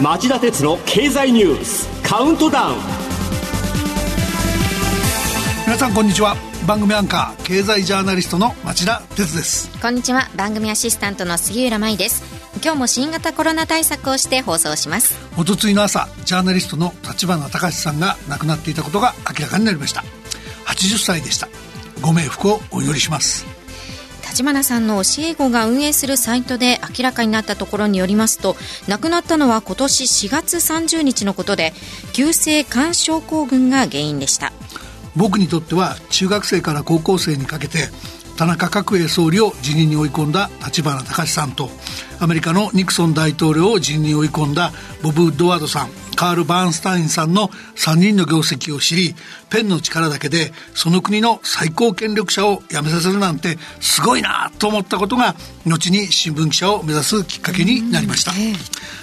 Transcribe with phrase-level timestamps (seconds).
[0.00, 2.76] 町田鉄の経済ニュースカウントダウン。
[5.66, 6.36] 皆さんこんにちは。
[6.66, 9.70] 番組アンカー経済ジャーナリストの町田鉄です。
[9.78, 10.30] こんにちは。
[10.36, 12.24] 番組アシスタントの杉浦舞です。
[12.64, 15.18] 今日も新型コロナ対策をして放送します。
[15.36, 20.02] おとついの朝ジャーナリストの立花隆さんが亡くなっていたことが明らかになりました。
[20.64, 21.46] 80歳でした。
[22.00, 23.44] ご冥福をお祈りします
[24.30, 28.54] 立花さんの教え子が運営するサイトで明らかになったところによりますと
[28.86, 31.72] 亡くなったのは今年4月30日のことで
[32.12, 34.52] 急性肝症候群が原因でした。
[35.16, 37.88] 僕にとっては中学生から高校生にかけて
[38.40, 41.68] 田中角栄総理を辞任に追い込んだ立花隆さんと
[42.20, 44.72] アメリカのニクソン大統領を辞任に追い込んだ
[45.02, 49.14] ボブ・ウッドワードさんカール・バーンスタインさんの3人の業績を知り
[49.50, 55.34] ペンの力だけでその国の最高権力者を辞めさせるなんてすごいなと思ったことが
[55.66, 58.32] 後に新聞記者を目指すきっかけになりました、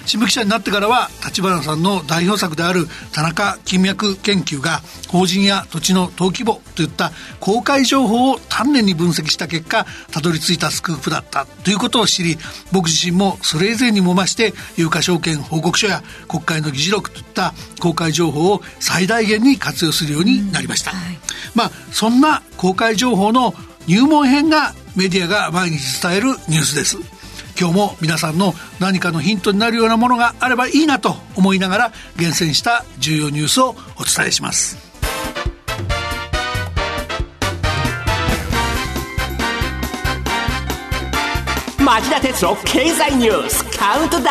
[0.06, 12.36] 新聞記者になってからは立花さんの代表作である田中金脈研究が法人や土地の登記簿といった公開情報を丹念に分析した結果たどり着いたスクープだったということを知り
[12.72, 21.18] 僕自身もそれ以前にも増して有価証券報告書や国会の議事録といった公開情報を最大限に活用するようになりました、はい、
[21.54, 23.54] まあそんな公開情報の
[23.86, 27.17] 入門編がメディアが毎日伝えるニュースです
[27.58, 34.76] 今日も皆さんの何かのヒントになるようなものがあればいいなと思いながら厳選した重要ニュースをお伝えします
[41.78, 44.28] 町田哲郎経済ニュースカウントダウン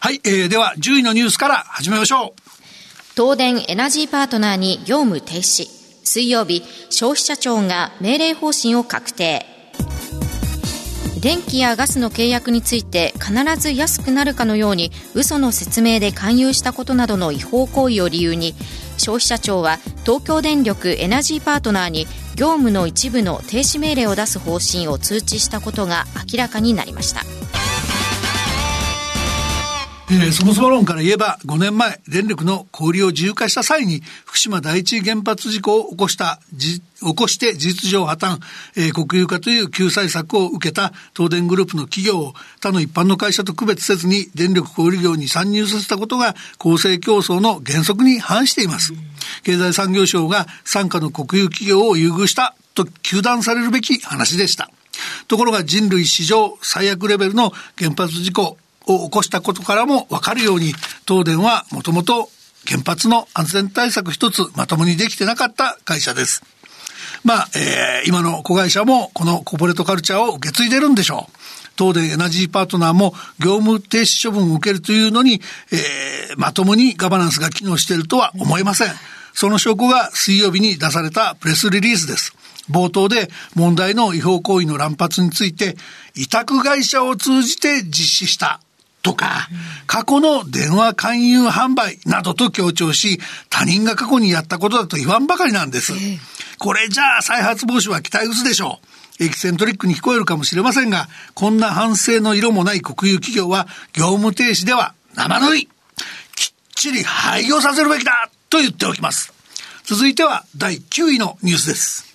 [0.00, 2.44] はい、えー、では10位のニュースから始めましょう
[3.16, 5.68] 東電エナジーパートナーに業務停止。
[6.02, 9.53] 水曜日、消費者庁が命令方針を確定。
[11.24, 18.54] 電気やガスの契約について必ず安くなるかのように嘘の説明で勧誘したことなどの違法行為を理由に
[18.98, 22.04] 消費者庁は東京電力エナジーパートナーに
[22.36, 27.22] 業務の一部の停止命令を出す方針を通知したことが明らかになりました。
[30.10, 38.38] えー、そもそも論から言えば5年前電力の小売を自由化した際に福島第一原発事故を起こした起こして事実上破綻、
[38.76, 48.92] えー、国有化という救済策を受けた東電グループの企業を他の一般の会社と区別せずに電力小売業に参入させたことが公正競争の原則に反しています。
[49.42, 54.70] 経済産業省が傘下の国有企業を優遇したと糾弾されるべき話でした。
[55.28, 60.74] ところが人類史上最悪レベルの原発事故を起こしたことからもわかるように、
[61.06, 62.30] 東電はもともと
[62.66, 66.42] 原発の安全対策一つまともにできてなかった会社です。
[67.22, 71.38] まあ、えー、今の子会社もこのコーポレートカルチャーを受け継いでるんでしょう。
[71.76, 75.40] 東電エナジーパートナーも業務停止処分を受けるというのに、
[75.72, 78.88] えー、まともにガバナンスが機能しているとは思えません。
[79.32, 82.34] その証拠が水曜日に出されたプレスリリースです。
[82.70, 85.76] 冒頭で問題の違法行為の乱発について、
[86.14, 88.60] 委託会社を通じて実施した
[89.04, 89.48] とか、
[89.86, 93.20] 過去の電話勧誘販売などと強調し、
[93.50, 95.92] 他人が過去にやったことだと言わんばかりなんです。
[96.58, 98.80] これじゃあ再発防止は期待薄でしょ
[99.20, 99.24] う。
[99.24, 105.68] エキセントリックに聞こえるかもしれませんが、こんな反省の色もない国有企業は業務停止では生ぬい。
[106.34, 109.34] きっちり廃業させるべきだと言っておきます。
[109.84, 112.06] 続いては第9位のニュースです。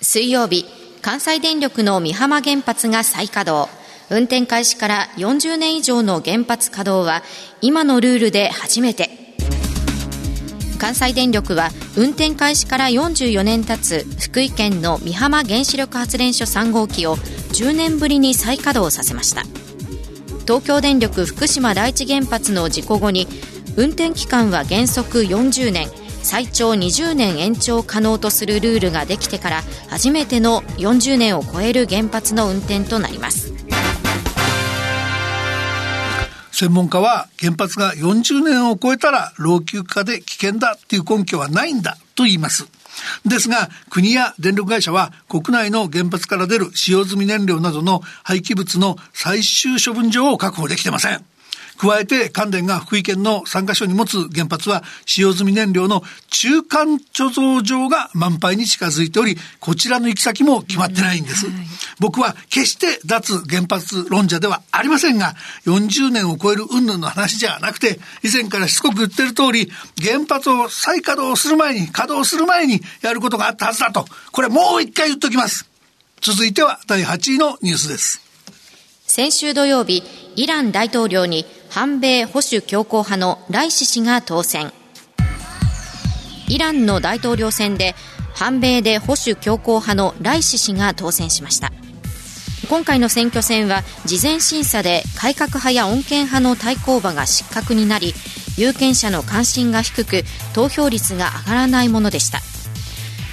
[0.00, 0.64] 水曜日、
[1.02, 3.85] 関西電力の美浜原発が再稼働。
[4.08, 7.22] 運転開始から40年以上の原発稼働は
[7.60, 9.10] 今のルールで初めて。
[10.78, 19.42] 関西電力は運転開始から44年経つ福井県の美浜原子力発電所3号機を10年ぶりに再稼働させました。
[20.42, 23.26] 東京電力福島第一原発の事故後に
[23.76, 25.88] 運転期間は原則40年
[26.22, 33.56] 最長20年延長可能とするルールができてから初めての40年を超える原発の運転となります。
[36.58, 42.66] 専門家は原発が40年を超えたら老朽化で危険だっていう根拠はないんだと言います。
[43.26, 51.22] ですが、国や電力会社は国内の原発から出る使用済み燃料などの廃棄物の最終処分場を確保できてません。
[51.76, 61.46] 加えて関電が福井県の3カ所に持つ原発は使用済み燃料の中間貯蔵場が満杯に近づいており、こちらの行き先も決まってないんです。
[62.00, 65.34] 僕は決して脱原発論者ではありませんが、
[65.66, 69.70] 40年を超える云々の話じゃなくて、以前からしつこく言ってる通り、
[70.02, 75.68] 原発を再稼働する前に、稼働する前にやることがあったはずだと、これもう一回言っときます。
[76.20, 78.25] 続いては第8位のニュースです。
[79.16, 80.02] 先週土曜日、
[80.36, 84.74] イラン大統領に反米保守強硬派のライシ氏が当選。
[86.48, 87.94] イランの大統領選で
[88.34, 91.72] 反米で保守強硬派のライシ氏が当選しました
[92.68, 98.12] 今回の選挙戦は事前審査で改革派や穏健派の対抗馬が失格になり
[98.58, 100.24] 有権者の関心が低く
[100.54, 102.40] 投票率が上がらないものでした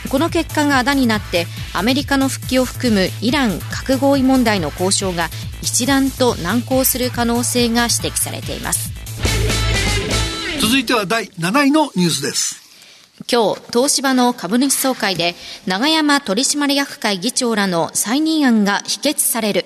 [0.09, 5.29] この結果があだになってアメリカの復帰を含むイラン核合意問題の交渉が
[5.63, 8.91] 一段と難航する可能性が指摘されています
[10.61, 12.63] 続いては第7位のニュースです
[13.31, 19.65] 今日、東芝の株主総会で永山取締役会議長らの再任案が否決される。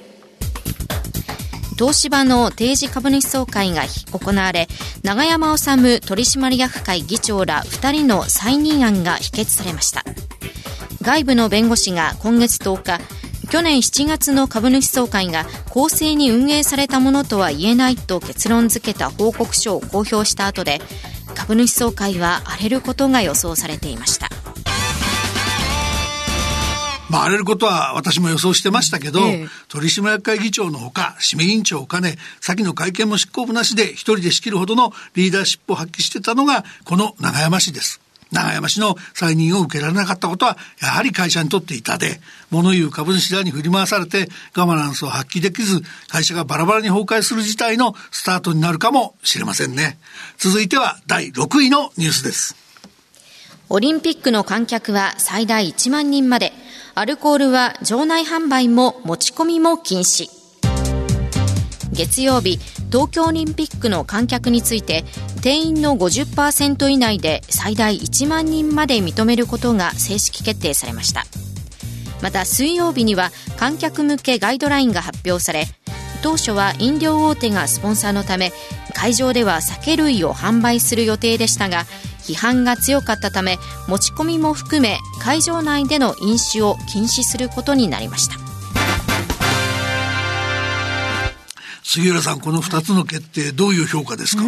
[1.77, 4.67] 東芝の定時株主総会が行われ、
[5.03, 10.03] 永山治取締役会議長ら2人の再任案が否決されました。
[11.01, 12.99] 外部の弁護士が今月10日、
[13.49, 20.81] 去年7月の株主総会が公正に運営されたものとは言えないと結論付けた報告書を公表した後で、
[21.33, 24.29] 株主総会は荒れることが予想されていました。
[27.09, 38.01] まあ、荒れることは私も予想してましたけど、ええ、取締役会議長のほか、指名委員長を兼ね、先の会見も執行部なしで一人で仕切るほどのリーダーシップを発揮してたのが、この永山氏です。
[38.31, 42.19] 永山氏の再任を受けられなかったことは、やはり会社にとって痛手。
[42.49, 49.97] 物言う株主らに振り回されて、ガバナンスを発揮できず、会社がバラバラに崩壊する事態のスタートになるかもしれませんね。
[50.37, 52.55] 続いては第6位のニュースです。
[53.69, 56.53] オリンピックの観客は最大1万人まで、
[56.95, 60.36] アルコールは場内販売も持ち込みも禁止。
[61.97, 62.59] 月曜日、
[62.91, 65.03] 東京オリンピックの観客について
[65.41, 71.25] 定員の50%以内で最大1万人まで認めることが正式決定されました。
[72.21, 75.65] また水曜日には観客向けガイドラインが発表され
[76.23, 78.51] 当初は飲料大手がスポンサーのため
[78.93, 81.85] 会場では酒類を販売する予定でしたが
[82.23, 83.57] 批判が強かったため
[83.87, 88.46] 持ち込みも含め会場内での飲酒を禁止することになりました。
[91.87, 94.43] 杉浦さん、この2つの決定、どういう評価ですか？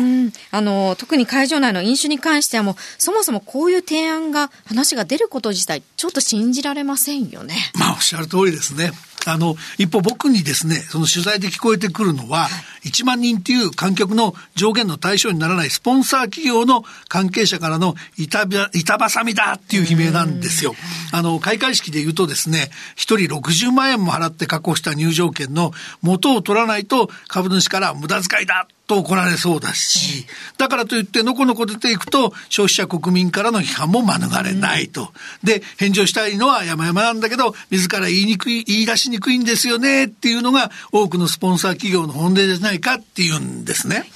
[0.51, 7.55] あの特に会場内の飲酒に関してはもう、そもそもこういう提案が、話が出ること自体、ちょっと信じられませんよね。
[7.75, 8.91] まあ、おっしゃる通りですね。
[9.25, 12.47] あの、一方僕にですね、その取材で聞こえてくるのは、
[12.85, 18.43] 1万人っていう観客の上限の対象にならないスポンサー企業の関係者からの板
[18.73, 20.73] 板挟みだっていう悲鳴なんですよ。
[21.11, 30.25] あの、開会式で言うとですね、1人60万円も払って確保した入場券の元を取らないと株主から無駄遣いだと怒られそうだし、
[30.57, 35.13] だからといってのこのこ出ていくと消費者国民からの批判も免れないと。
[35.43, 44.09] で、返上したいのは山々なんだけど、自ら言いにくい、言い出しにくいんですよねっていうのが多くのスポンサー企業の本音じゃないかっていうんですね。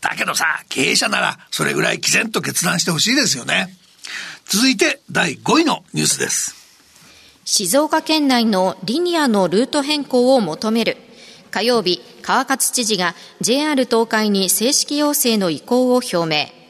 [0.00, 3.76] だけどさ、経営者ならそれぐらい毅然と決断してほしいですよね。
[4.46, 6.54] 続いて第5位のニュースです。
[7.44, 11.09] 静岡県内のリニアのルート変更を求める。
[11.50, 16.60] 火曜日、川勝知事が JR 東海に正式要請の意向を表明。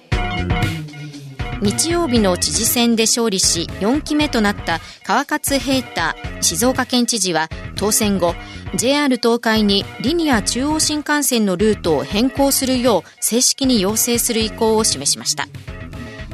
[1.63, 8.35] 日曜日の知事選で勝利し4期目となった川勝平太静岡県知事は当選後
[8.75, 15.49] JR 東海にリニア中央新幹線のルートを変更するよう正式に要請する意向を示しました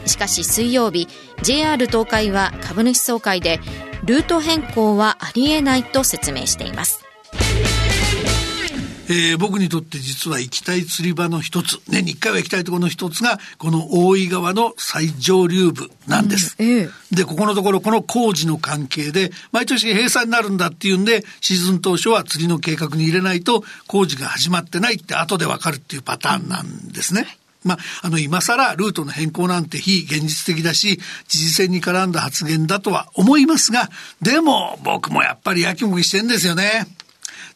[0.06, 1.08] しかし水曜日
[1.42, 3.58] JR 東海は株主総会で
[4.04, 7.05] ルート変更はありえないと説明しています
[9.08, 16.56] えー、僕にとって実は行きたい釣り場の一つ、年に一回は行きたいところの一つが、この大井川の最上流部なんです。
[16.58, 27.38] うんえで、ここのところ、この工事の関係で、毎年閉鎖になるんだっていうんで、シーズン当初は釣りの計画に入れないと、工事が始まってないって後でわかるっていうパターンなんですね。
[27.66, 33.90] まあ、あの、今更ルートの変更なんて非現実的だし、知事選に絡んだ発言だとは思いますが、
[34.22, 36.86] でも僕もやっぱりやきもきしてんですよね。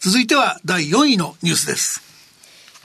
[0.02, 2.00] 続いては第4位のニュースです。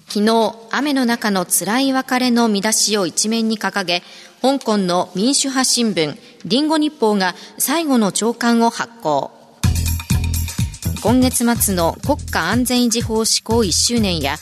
[0.09, 4.03] 昨日、雨の中の辛い別れの見出しを一面に掲げ、
[4.41, 9.31] 香港の民主派新聞、リンゴ日報が最後の朝刊を発行。
[11.01, 14.35] 今月末の国家安全維持法施行1周年や、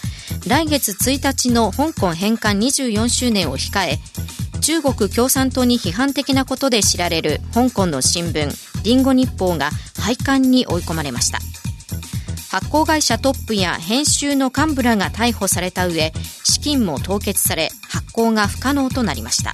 [0.48, 4.00] 来月1日の香港返還24周年を控え、
[4.62, 8.50] 中国共産党に批判的なことで知られる香港の新聞、
[8.84, 11.38] リンゴ日報が廃刊に追い込まれました。
[12.54, 19.54] 発行会社トップや編集の幹部らが逮捕された上資金も凍結され発行が不可能となりました。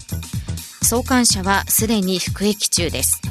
[0.85, 3.21] 創刊者はすでに服役中です。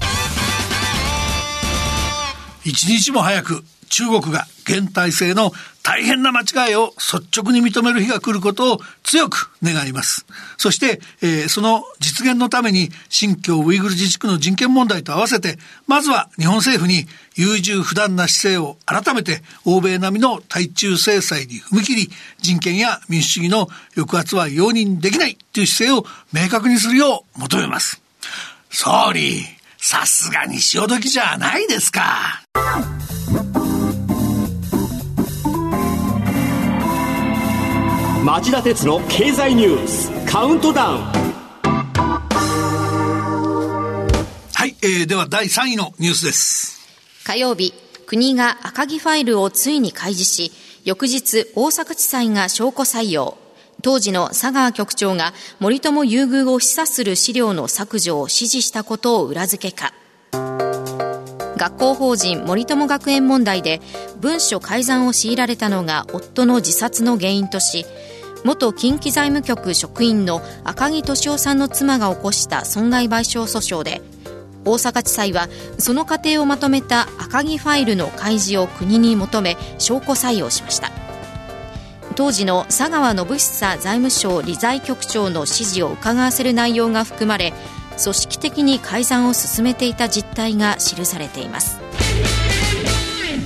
[2.65, 5.53] 一日も早く中国が現体制の
[5.83, 10.27] 大変な間違いを率直に認める日が来ることを強く願います。
[10.59, 26.05] そして、えー、その実現のために新疆ウイグル自治区の人権問題と合わせて、まずは日本政府に優柔不断な姿勢を改めて欧米並みの対中制裁に踏み切り、人権や民主主義の抑圧は容認できないという姿勢を
[26.35, 28.03] 明確にするよう求めます。
[28.71, 29.43] 総理、
[29.79, 32.43] さすがに潮時じゃないですか。
[38.39, 41.03] 町田鉄の経済ニュースカウントダウン。
[44.55, 46.79] はい、えー、では第3位のニュースです。
[47.27, 47.75] 火曜日
[48.07, 50.53] 国が赤木ファイルをついに開示し
[50.85, 53.37] 翌日大阪地裁が証拠採用。
[53.83, 59.93] 当時の佐川局長が森友優遇を示唆する資料の削除を指示したことを裏付けか。
[61.57, 63.81] 学校法人森友学園問題で
[64.21, 67.85] 文書改ざんを強いられたのが夫の自殺の原因とし
[68.45, 74.01] 元近畿財務局職員の赤木俊夫さんの妻が起こした損害賠償訴訟で
[74.65, 80.91] 大阪地裁はその過程をまとめた赤木ファイルの開示を国に求め証拠採用しました。
[82.17, 87.53] 当時の佐川信久財務省理財局長の指示を伺わせる内容が含まれ
[88.03, 91.88] 組織的に改ざんを進めていた実態が記されています。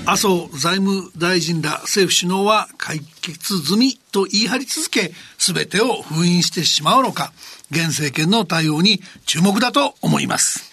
[0.04, 7.32] 麻生財務大臣ら政府首脳は解決済みと言い張り続け、全てを封印してしまうのか、
[7.70, 10.72] 現政権の対応に注目だと思います。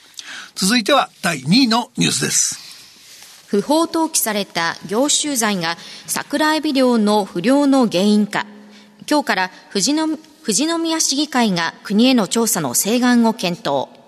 [0.56, 3.46] 続いては第2位のニュースです。
[3.46, 8.48] 不法投棄された業種罪が桜エビ漁の不良の原因か。
[9.08, 10.18] 今日から富士富
[10.56, 13.99] 士宮市議会が国への調査の請願を検討。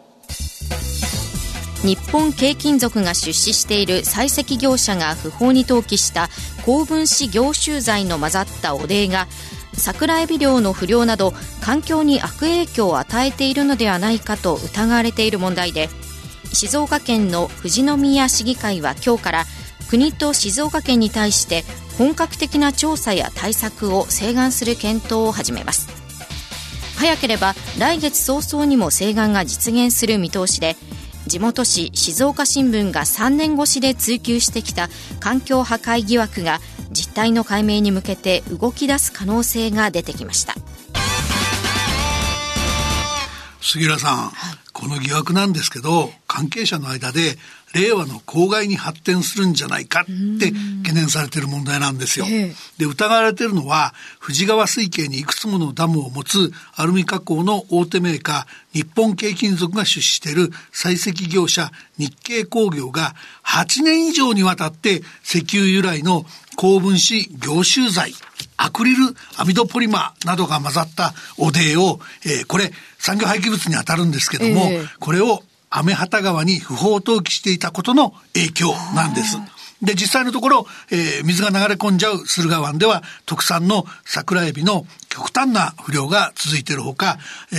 [1.83, 6.29] 日本軽金属が出資している採石業者が不法に投棄した
[6.63, 9.27] 高分子凝集剤の混ざった汚泥が
[9.73, 15.89] 桜エビ漁の不良など環境に悪影響を与えているのではないかと疑われている問題で
[16.53, 19.45] 静岡県の富士宮市議会は今日から
[19.89, 21.63] 国と静岡県に対して
[21.97, 26.01] 本格的な調査や対策を請願する検討を始めます。
[27.01, 30.75] 早ければ来月早々にも請願が実現する見通しで
[31.31, 34.89] 地元紙静岡新聞が3年越しで追及してきた
[35.21, 36.59] 環境破壊疑惑が
[36.91, 40.55] 実態の解明に向けて動き出す可能性が出てきました。
[43.61, 47.37] 杉浦さん、はい、この疑惑なんですけど関係者の間で
[47.73, 50.51] 令和の公害に発展するんじゃないかって
[50.83, 52.25] 懸念されている問題なんですよ。
[52.77, 66.25] で、疑われているのは、富士川水系にいくつものダムを持つアルミ加工の大手メーカー、日本軽金属が出資している採石業者、日経工業が8年以上にわたって石油由来の
[66.57, 68.13] 高分子凝集剤、
[68.57, 79.37] アクリルアミドポリマーなどが混ざった汚泥を、えー、これ産業廃棄物に当たるんですけども、えー、これを雨畑川に不法投棄していたことの影響なんです。
[79.81, 87.17] で、実際のところ、えー、水が流れ込んじゃう駿河湾では特産の桜エビの極端な不良が続いているほか、
[87.51, 87.57] えー、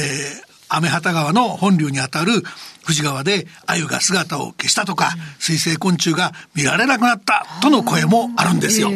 [0.69, 2.42] 雨畑川の本流にあたる
[2.83, 8.91] 富士川で鮎が姿を消したとか、水生昆虫が見られなくなったとの声もあるんですよ。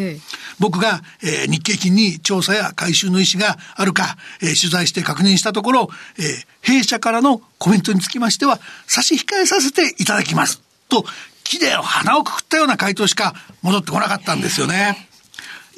[0.59, 5.89] 僕が、えー、日経金に調査や回収の意思があるか、えー、取材して確認したところ、
[6.19, 10.63] えー、弊社からのコメントにつきましては、差し控えさせていただきます。
[10.89, 11.05] と、
[11.45, 15.09] 木で鼻をくくったような回答しか戻ってこなかったんですよね。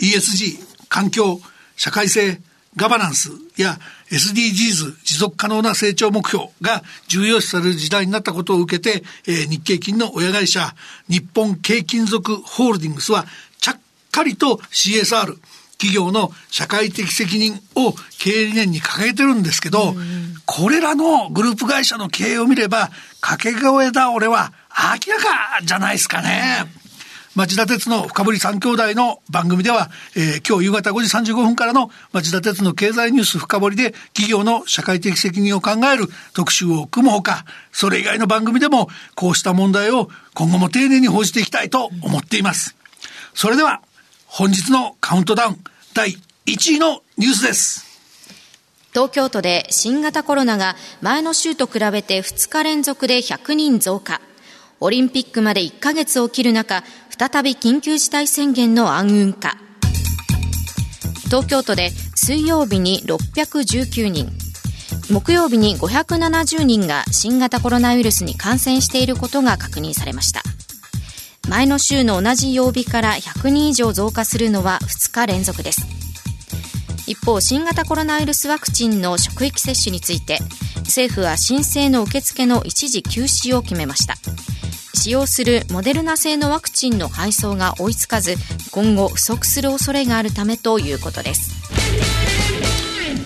[0.00, 1.40] ESG、環境、
[1.76, 2.40] 社会性、
[2.78, 3.76] ガバナンスや
[4.10, 10.74] SDGs 持続可能な成長目標が重要視される時代になったことを受けて、えー、日経金の親会社
[11.08, 13.26] 日本軽金属ホールディングスは
[13.60, 13.80] ちゃっ
[14.12, 15.36] かりと CSR
[15.72, 19.94] 企業の社会的責任を経営理念に掲げてるんですけど、
[20.44, 26.64] これらのグループ会社の経営を見れば、掛け声だ俺は明らかじゃないですかね。
[27.38, 42.74] 町田鉄の深堀三兄弟の番組では、えー、今日夕方5時35分からの町田鉄の経済ニュース深堀で企業の社会的責任を考える特集を組むほか、それ以外の番組でもこうした問題を今後も丁寧に報じていきたいと思っています。
[43.34, 43.82] それでは
[44.26, 45.58] 本日のカウントダウン
[45.94, 46.16] 第
[46.46, 47.86] 1位のニュースです。
[48.92, 54.20] 東京都で新型コロナが前の週と比べて2日連続で100人増加。
[54.80, 56.84] オリンピックまで1ヶ月を切る中、
[57.18, 59.56] 再び緊急事態宣言の暗雲化。
[61.26, 64.28] 東京都で水曜日に619人、
[65.10, 70.42] 木曜日に570人が新型コロナウイルスに感染していることが確認されました。
[71.48, 75.80] 前の週の同じ曜日から100人以上増加するのは2日連続です
[77.06, 80.40] 一方新型コロナウイルスワクチンの職域接種について
[80.80, 84.14] 政府は申請の受付の一時休止を決めました
[84.98, 88.34] 使用するモデルナ製のワクチンの配送が追いつかず
[88.72, 91.56] 今後不足する恐れがあるためということです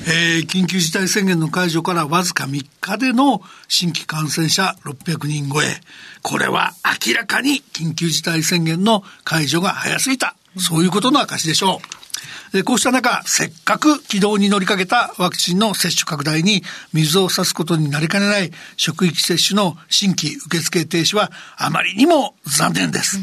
[0.05, 5.81] えー、緊急事態宣言の解除からわずか3日での新規感染者600人超え。
[6.23, 6.73] これは
[7.07, 10.35] 明らかに緊急事態宣言の解除が早すぎた。
[10.59, 12.12] そういうことの証でしょう。
[12.53, 16.63] でこうした中、せっかく軌道に乗りかけたワクチンの接種拡大に
[16.93, 23.19] 水を差すことになりかねない職域接種の新規受付停止はあまりにも残念です。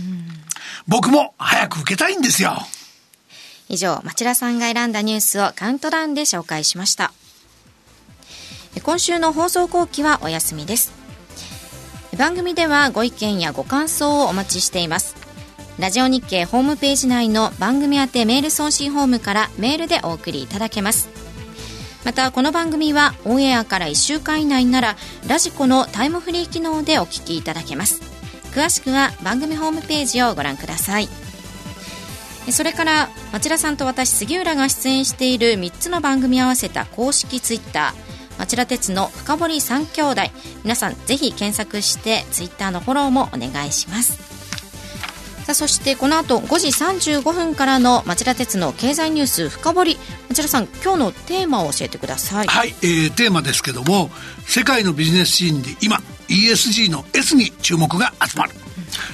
[0.88, 2.58] 僕も早く受けたいんですよ。
[3.68, 7.14] 以上、町田さんが選んだニュースをカウントダウンで紹介しました。
[8.82, 10.92] 今週の放送後期はお休みです。
[12.18, 15.29] 番組ではご意見やご感想をお待ちしています。
[15.80, 21.08] ラジオ日経ホームページ内の番組宛てメール送信ホームからメールでお送りいただけます。
[22.04, 28.02] またこの番組はオンエアから1週間以内ならラジコのタイムフリー機能でお聞きいただけます。
[28.52, 31.08] 詳しくは番組ホームページをご覧ください。
[32.52, 38.40] それから町田さんと私杉浦が出演している3つの番組合わせた公式ツイッター。
[38.40, 40.22] 町田鉄の深堀三兄弟。
[40.64, 44.39] 皆さんぜひ検索してツイッターのフォローもお願いします。
[45.50, 49.98] さあそしてこの後5時35分からの町田鉄の経済ニュース深堀
[50.30, 52.48] 町田さん今日のテーマを教えてください。
[52.48, 54.12] はい、えー、テーマですけども
[54.46, 58.52] 世界のビジネスシーンで今 ESG の S に注目が集まる。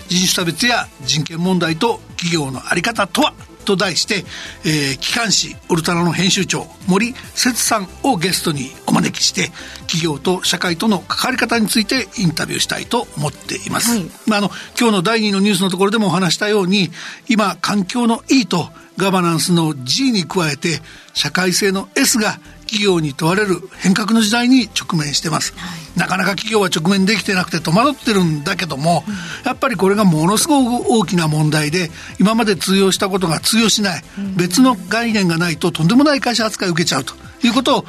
[0.10, 3.34] 人種差別や人権問題と企業の在り方とは
[3.65, 4.24] と題して、
[4.63, 9.51] えー、機関紙オルタナの編集長森節さんをゲストにお招きして
[9.88, 16.89] 企業と社会との関わり方についてインタビューしたいと思っています、はい、まあ、あの今日の第2のニュースのところでもお話したように
[17.28, 20.80] 今環境の E とガバナンスの G に加えて
[21.13, 22.39] 社会性の S が
[22.76, 25.60] 企業に問われる変革の時代に直面してます、は
[25.96, 29.14] い、なかなか企業は直面できてなくて戸惑ってるんだけども、うん、
[29.46, 37.88] やっぱりこれがものすごく大きな問題で今まで通用したことが通用しない、うん、別の概念がないととんでもない会社扱いを受けちゃうということを考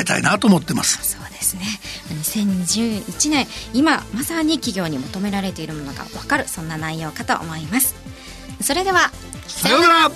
[0.00, 1.02] えたいなと思ってます。
[1.02, 1.62] そうですね。
[2.08, 7.96] 2021年今まさに企業に求められているものが分かるそんな内容かと思います。
[8.60, 9.10] それでは
[9.48, 10.10] さようなら